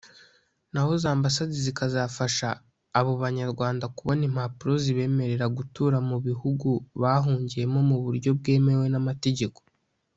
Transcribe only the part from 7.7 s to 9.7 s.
mu buryo bwemewe n’amategeko